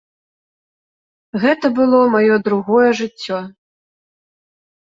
Гэта 1.43 1.71
было 1.79 1.99
маё 2.15 2.35
другое 2.47 2.89
жыццё. 3.01 3.39